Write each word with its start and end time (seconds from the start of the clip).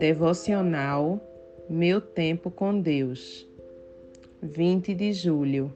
Devocional 0.00 1.20
Meu 1.68 2.00
Tempo 2.00 2.50
com 2.50 2.80
Deus, 2.80 3.46
20 4.42 4.94
de 4.94 5.12
julho. 5.12 5.70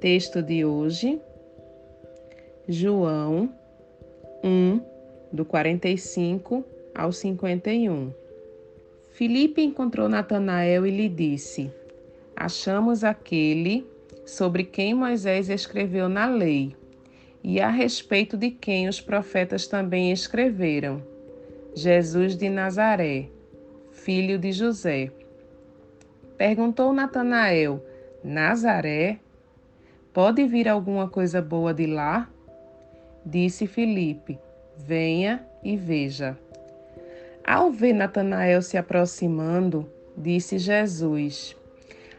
Texto 0.00 0.42
de 0.42 0.64
hoje, 0.64 1.20
João 2.66 3.48
1, 4.42 4.80
do 5.32 5.44
45 5.44 6.64
ao 6.92 7.12
51. 7.12 8.12
Filipe 9.10 9.62
encontrou 9.62 10.08
Natanael 10.08 10.84
e 10.84 10.90
lhe 10.90 11.08
disse: 11.08 11.70
Achamos 12.34 13.04
aquele 13.04 13.86
sobre 14.26 14.64
quem 14.64 14.94
Moisés 14.94 15.48
escreveu 15.48 16.08
na 16.08 16.26
lei, 16.26 16.74
e 17.40 17.60
a 17.60 17.70
respeito 17.70 18.36
de 18.36 18.50
quem 18.50 18.88
os 18.88 19.00
profetas 19.00 19.68
também 19.68 20.10
escreveram 20.10 21.14
Jesus 21.78 22.38
de 22.38 22.48
Nazaré, 22.48 23.28
filho 23.92 24.38
de 24.38 24.50
José. 24.50 25.12
Perguntou 26.38 26.90
Natanael: 26.90 27.84
Nazaré? 28.24 29.18
Pode 30.10 30.46
vir 30.46 30.70
alguma 30.70 31.06
coisa 31.06 31.42
boa 31.42 31.74
de 31.74 31.86
lá? 31.86 32.30
Disse 33.26 33.66
Filipe: 33.66 34.38
Venha 34.78 35.46
e 35.62 35.76
veja. 35.76 36.38
Ao 37.46 37.70
ver 37.70 37.92
Natanael 37.92 38.62
se 38.62 38.78
aproximando, 38.78 39.86
disse 40.16 40.56
Jesus: 40.56 41.54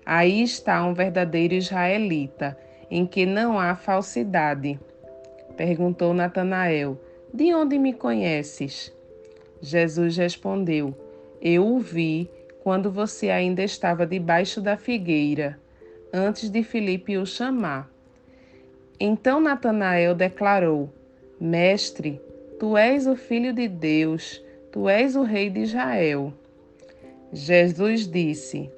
Aí 0.05 0.43
está 0.43 0.85
um 0.85 0.93
verdadeiro 0.93 1.55
israelita, 1.55 2.55
em 2.91 3.07
que 3.07 3.25
não 3.25 3.59
há 3.59 3.73
falsidade. 3.73 4.79
Perguntou 5.55 6.13
Natanael: 6.13 7.01
De 7.33 7.51
onde 7.55 7.79
me 7.79 7.91
conheces? 7.91 8.95
Jesus 9.61 10.17
respondeu: 10.17 10.95
Eu 11.41 11.67
o 11.67 11.79
vi 11.79 12.29
quando 12.63 12.91
você 12.91 13.29
ainda 13.29 13.63
estava 13.63 14.05
debaixo 14.05 14.61
da 14.61 14.77
figueira, 14.77 15.59
antes 16.13 16.49
de 16.49 16.63
Filipe 16.63 17.17
o 17.17 17.25
chamar. 17.25 17.89
Então 18.99 19.39
Natanael 19.39 20.13
declarou: 20.15 20.91
Mestre, 21.39 22.21
tu 22.59 22.75
és 22.75 23.07
o 23.07 23.15
filho 23.15 23.53
de 23.53 23.67
Deus, 23.67 24.43
tu 24.71 24.89
és 24.89 25.15
o 25.15 25.23
rei 25.23 25.49
de 25.49 25.61
Israel. 25.61 26.33
Jesus 27.31 28.07
disse: 28.07 28.71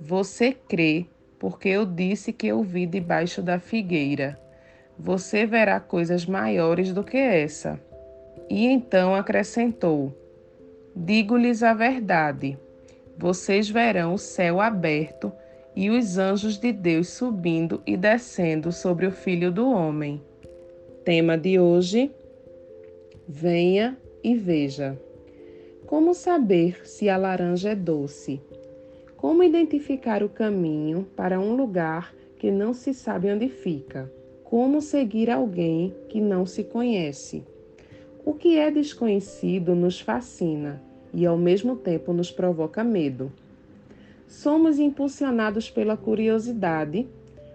Você 0.00 0.52
crê, 0.52 1.06
porque 1.38 1.68
eu 1.68 1.84
disse 1.84 2.32
que 2.32 2.46
eu 2.46 2.62
vi 2.62 2.86
debaixo 2.86 3.42
da 3.42 3.58
figueira. 3.58 4.38
Você 4.98 5.46
verá 5.46 5.78
coisas 5.78 6.26
maiores 6.26 6.92
do 6.92 7.04
que 7.04 7.16
essa. 7.16 7.80
E 8.48 8.66
então 8.66 9.14
acrescentou: 9.14 10.12
Digo-lhes 10.94 11.62
a 11.62 11.74
verdade: 11.74 12.58
vocês 13.16 13.68
verão 13.68 14.14
o 14.14 14.18
céu 14.18 14.60
aberto 14.60 15.32
e 15.74 15.90
os 15.90 16.18
anjos 16.18 16.58
de 16.58 16.72
Deus 16.72 17.08
subindo 17.08 17.82
e 17.86 17.96
descendo 17.96 18.72
sobre 18.72 19.06
o 19.06 19.12
Filho 19.12 19.50
do 19.50 19.70
Homem. 19.70 20.20
Tema 21.04 21.38
de 21.38 21.58
hoje: 21.58 22.10
Venha 23.28 23.96
e 24.22 24.34
veja. 24.34 24.98
Como 25.86 26.14
saber 26.14 26.86
se 26.86 27.08
a 27.08 27.16
laranja 27.16 27.70
é 27.70 27.74
doce? 27.74 28.40
Como 29.16 29.42
identificar 29.42 30.22
o 30.22 30.28
caminho 30.28 31.06
para 31.16 31.40
um 31.40 31.54
lugar 31.56 32.14
que 32.38 32.50
não 32.50 32.74
se 32.74 32.92
sabe 32.92 33.32
onde 33.32 33.48
fica? 33.48 34.12
Como 34.44 34.80
seguir 34.80 35.30
alguém 35.30 35.94
que 36.08 36.20
não 36.20 36.46
se 36.46 36.64
conhece? 36.64 37.44
O 38.24 38.34
que 38.34 38.58
é 38.58 38.70
desconhecido 38.70 39.74
nos 39.74 40.00
fascina 40.00 40.82
e, 41.12 41.24
ao 41.24 41.36
mesmo 41.36 41.76
tempo, 41.76 42.12
nos 42.12 42.30
provoca 42.30 42.84
medo. 42.84 43.32
Somos 44.26 44.78
impulsionados 44.78 45.70
pela 45.70 45.96
curiosidade, 45.96 47.08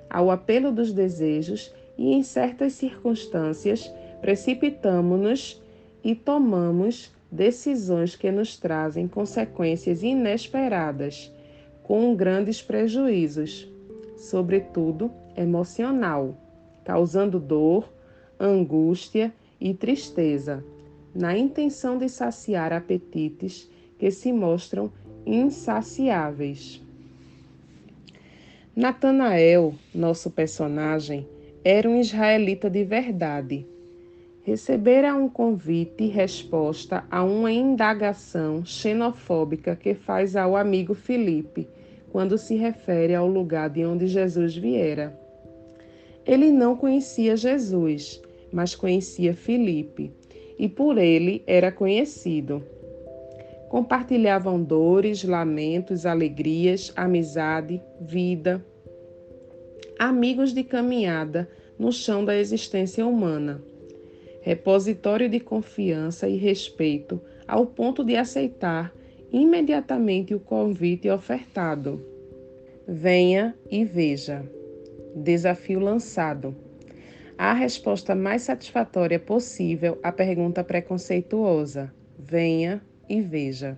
ao 0.10 0.32
apelo 0.32 0.72
dos 0.72 0.92
desejos 0.92 1.74
e, 1.98 2.14
em 2.14 2.24
certas 2.24 2.74
circunstâncias, 2.74 3.92
precipitamos-nos 4.22 5.62
e 6.04 6.16
tomamos 6.16 7.12
decisões 7.32 8.16
que 8.16 8.32
nos 8.32 8.58
trazem 8.58 9.08
consequências 9.08 10.04
inesperadas, 10.04 11.32
com 11.84 12.16
grandes 12.16 12.62
prejuízos, 12.62 13.68
sobretudo 14.18 15.12
emocional, 15.36 16.38
causando 16.84 17.40
dor, 17.40 17.90
angústia 18.40 19.34
e 19.64 19.74
tristeza, 19.74 20.62
na 21.16 21.38
intenção 21.38 21.98
de 21.98 22.10
saciar 22.10 22.74
apetites 22.74 23.72
que 23.98 24.12
se 24.12 24.34
mostram 24.34 24.92
insaciáveis. 25.26 26.82
Natanael, 28.76 29.74
nosso 29.96 30.30
personagem, 30.30 31.26
era 31.64 31.90
um 31.90 31.98
israelita 31.98 32.70
de 32.70 32.84
verdade. 32.84 33.66
Recebera 34.44 35.16
um 35.16 35.30
convite 35.30 36.04
e 36.04 36.08
resposta 36.08 37.06
a 37.10 37.24
uma 37.24 37.50
indagação 37.50 38.66
xenofóbica 38.66 39.78
que 39.78 39.94
faz 39.94 40.36
ao 40.36 40.58
amigo 40.58 40.94
Filipe 40.94 41.70
quando 42.12 42.38
se 42.38 42.56
refere 42.56 43.16
ao 43.16 43.28
lugar 43.28 43.70
de 43.70 43.86
onde 43.86 44.08
Jesus 44.08 44.58
viera. 44.58 45.18
Ele 46.26 46.52
não 46.52 46.76
conhecia 46.76 47.38
Jesus, 47.38 48.22
mas 48.54 48.76
conhecia 48.76 49.34
Filipe, 49.34 50.12
e 50.58 50.70
por 50.70 51.00
ele 51.00 51.44
era 51.48 51.72
conhecido. 51.72 52.64
Compartilhavam 53.68 54.64
dores, 54.64 55.24
lamentos, 55.24 56.06
alegrias, 56.06 56.94
amizade, 56.96 57.82
vida. 58.00 58.64
Amigos 59.98 60.54
de 60.54 60.64
caminhada 60.64 61.50
no 61.80 61.92
chão 61.92 62.24
da 62.24 62.38
existência 62.38 63.06
humana. 63.06 63.64
Repositório 64.42 65.28
de 65.28 65.40
confiança 65.40 66.30
e 66.30 66.38
respeito 66.38 67.20
ao 67.48 67.66
ponto 67.66 68.04
de 68.04 68.16
aceitar 68.16 68.94
imediatamente 69.32 70.36
o 70.36 70.40
convite 70.40 71.10
ofertado. 71.10 72.00
Venha 72.88 73.56
e 73.72 73.84
veja. 73.84 74.48
Desafio 75.16 75.80
lançado 75.80 76.56
a 77.38 77.54
resposta 77.54 78.14
mais 78.14 78.44
satisfatória 78.44 79.20
possível 79.20 80.00
à 80.04 80.12
pergunta 80.12 80.64
preconceituosa: 80.64 81.94
venha 82.18 82.82
e 83.10 83.22
veja. 83.22 83.78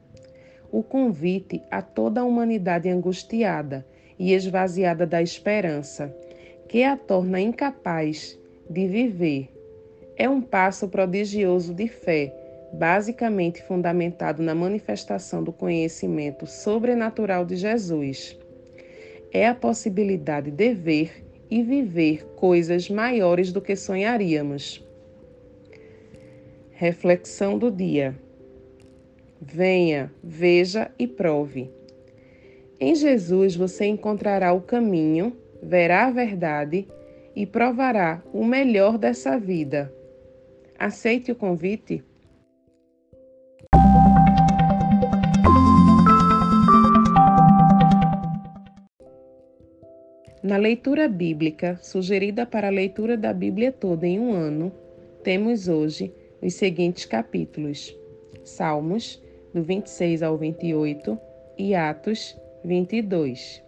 O 0.71 0.83
convite 0.83 1.61
a 1.71 1.81
toda 1.81 2.21
a 2.21 2.25
humanidade 2.25 2.89
angustiada 2.89 3.85
e 4.19 4.33
esvaziada 4.33 5.05
da 5.05 5.21
esperança, 5.21 6.13
que 6.67 6.83
a 6.83 6.97
torna 6.97 7.39
incapaz 7.39 8.37
de 8.69 8.87
viver. 8.87 9.49
É 10.17 10.29
um 10.29 10.41
passo 10.41 10.87
prodigioso 10.87 11.73
de 11.73 11.87
fé, 11.87 12.33
basicamente 12.73 13.61
fundamentado 13.63 14.41
na 14.41 14.55
manifestação 14.55 15.43
do 15.43 15.51
conhecimento 15.51 16.47
sobrenatural 16.47 17.45
de 17.45 17.55
Jesus. 17.55 18.37
É 19.31 19.47
a 19.47 19.55
possibilidade 19.55 20.51
de 20.51 20.73
ver 20.73 21.24
e 21.49 21.61
viver 21.61 22.25
coisas 22.35 22.89
maiores 22.89 23.51
do 23.51 23.61
que 23.61 23.75
sonharíamos. 23.75 24.83
Reflexão 26.71 27.57
do 27.57 27.71
dia. 27.71 28.15
Venha, 29.41 30.11
veja 30.23 30.91
e 30.97 31.07
prove. 31.07 31.69
Em 32.79 32.95
Jesus 32.95 33.55
você 33.55 33.85
encontrará 33.85 34.51
o 34.53 34.61
caminho, 34.61 35.35
verá 35.61 36.07
a 36.07 36.11
verdade 36.11 36.87
e 37.35 37.45
provará 37.45 38.21
o 38.33 38.43
melhor 38.43 38.97
dessa 38.97 39.37
vida. 39.37 39.93
Aceite 40.77 41.31
o 41.31 41.35
convite? 41.35 42.03
Na 50.45 50.57
leitura 50.57 51.07
bíblica, 51.07 51.75
sugerida 51.81 52.45
para 52.45 52.67
a 52.67 52.69
leitura 52.69 53.17
da 53.17 53.33
Bíblia 53.33 53.71
toda 53.71 54.05
em 54.05 54.19
um 54.19 54.31
ano, 54.31 54.71
temos 55.23 55.67
hoje 55.67 56.13
os 56.39 56.53
seguintes 56.53 57.03
capítulos: 57.03 57.97
Salmos, 58.43 59.19
do 59.51 59.63
26 59.63 60.21
ao 60.21 60.37
28, 60.37 61.17
e 61.57 61.73
Atos, 61.73 62.37
22. 62.63 63.63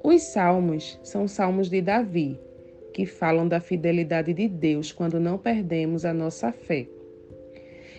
Os 0.00 0.22
salmos 0.22 1.00
são 1.02 1.26
salmos 1.26 1.68
de 1.68 1.82
Davi, 1.82 2.38
que 2.94 3.04
falam 3.04 3.48
da 3.48 3.58
fidelidade 3.58 4.32
de 4.32 4.46
Deus 4.46 4.92
quando 4.92 5.18
não 5.18 5.36
perdemos 5.36 6.04
a 6.04 6.14
nossa 6.14 6.52
fé. 6.52 6.86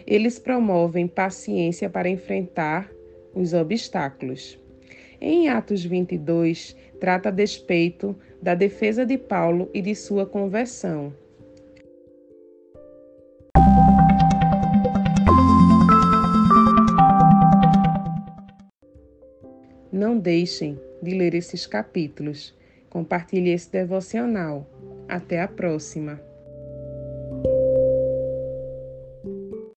Eles 0.07 0.40
promovem 0.40 1.06
paciência 1.06 1.90
para 1.90 2.07
enfrentar 2.07 2.90
os 3.36 3.54
obstáculos. 3.54 4.57
Em 5.21 5.50
Atos 5.50 5.83
22, 5.83 6.75
trata 7.00 7.27
a 7.27 7.31
despeito 7.31 8.16
da 8.42 8.56
defesa 8.56 9.06
de 9.06 9.18
Paulo 9.18 9.69
e 9.74 9.81
de 9.81 9.94
sua 9.94 10.25
conversão. 10.25 11.13
Não 19.92 20.18
deixem 20.18 20.80
de 21.04 21.12
ler 21.12 21.36
esses 21.36 21.68
capítulos. 21.68 22.56
Compartilhe 22.89 23.50
esse 23.50 23.69
devocional. 23.69 24.66
Até 25.07 25.42
a 25.42 25.48
próxima! 25.48 26.29